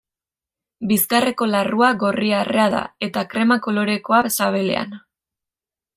Bizkarreko 0.91 1.47
larrua 1.49 1.91
gorri-arrea 2.05 2.67
da 2.77 2.81
eta 3.09 3.27
krema 3.35 3.61
kolorekoa 3.67 4.23
sabelean. 4.41 5.01